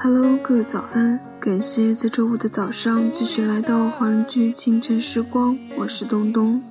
[0.00, 1.18] Hello，各位早安！
[1.40, 6.62] 感谢在周五的早上继续来到华人剧清晨时光，我是东东。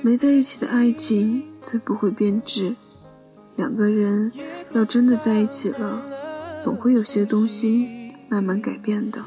[0.00, 2.76] 没在一起的爱情最不会变质，
[3.56, 4.30] 两个人
[4.72, 6.04] 要真的在一起了，
[6.62, 9.24] 总会有些东西慢慢改变的。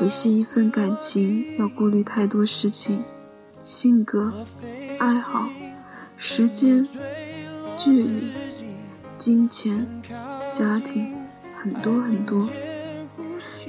[0.00, 3.04] 维系一份感情要顾虑太多事情，
[3.62, 4.34] 性格、
[4.98, 5.48] 爱好、
[6.16, 6.88] 时间、
[7.76, 8.32] 距离。
[9.18, 9.86] 金钱、
[10.52, 11.14] 家庭，
[11.56, 12.48] 很多很多。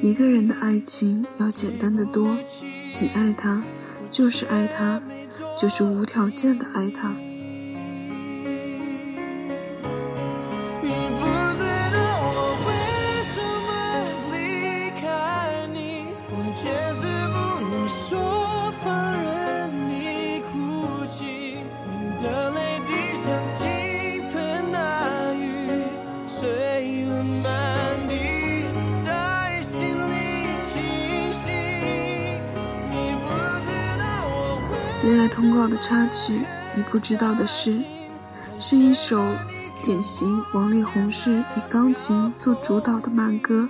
[0.02, 2.38] 一个人的爱情要简单的多，
[3.00, 3.64] 你爱他，
[4.12, 5.02] 就是爱他，
[5.58, 7.16] 就是无条件的爱他。
[35.04, 36.42] 恋爱通告的插曲，
[36.76, 37.80] 你不知道的是，
[38.60, 39.24] 是一首
[39.86, 43.70] 典型王力宏式以钢琴做主导的慢歌。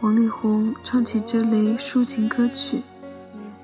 [0.00, 2.82] 王力宏唱起这类抒情歌曲，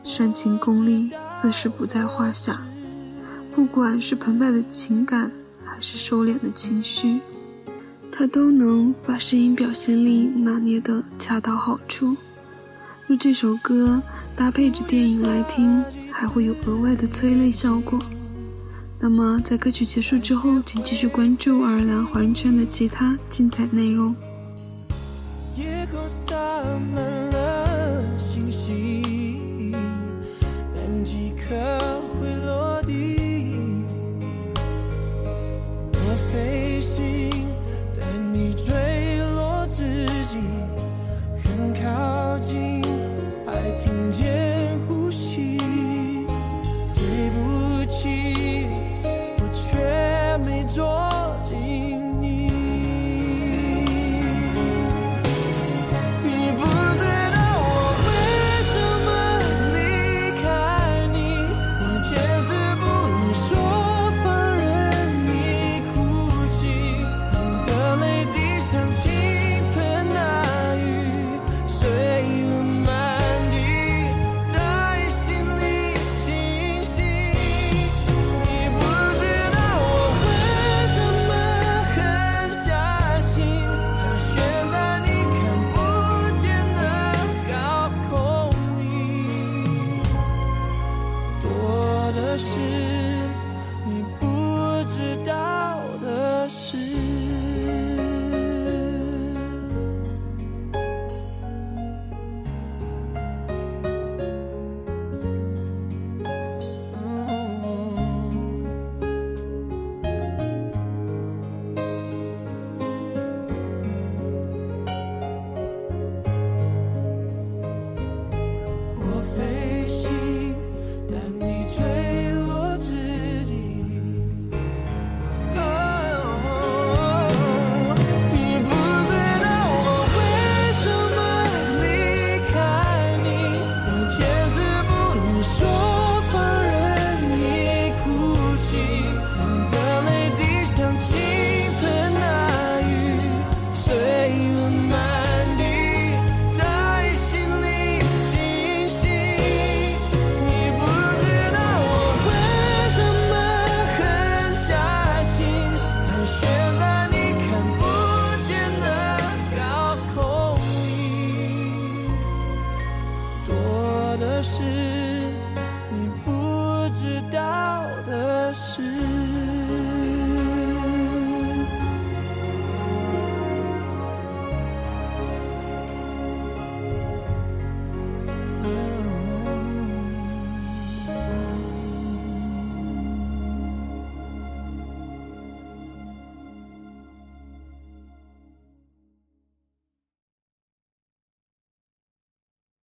[0.02, 2.60] 煽情功力自是不在话下。
[3.54, 5.30] 不管是澎湃的情感，
[5.64, 7.20] 还是收敛的情绪，
[8.10, 12.16] 他都能把声音表现力拿捏得恰到好处。
[13.06, 14.02] 若这首歌
[14.34, 15.84] 搭配着电影来听。
[16.20, 17.96] 还会有额外的催泪效果。
[18.98, 24.12] 那么，在歌曲结束之后，请继续关注爱尔兰华人圈的其他精彩内容。
[25.56, 26.00] 夜空